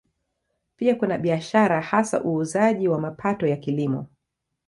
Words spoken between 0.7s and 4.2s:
Pia kuna biashara, hasa uuzaji wa mapato ya Kilimo.